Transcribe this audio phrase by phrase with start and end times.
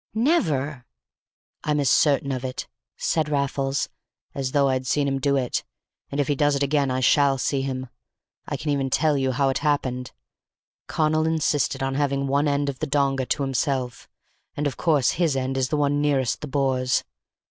[0.15, 0.87] "Never!"
[1.63, 2.67] "I'm as certain of it,"
[2.97, 3.87] said Raffles,
[4.33, 5.63] "as though I'd seen him do it;
[6.11, 7.87] and if he does it again I shall see him.
[8.47, 10.11] I can even tell you how it happened.
[10.87, 14.09] Connal insisted on having one end of the donga to himself,
[14.57, 17.03] and of course his end is the one nearest the Boers.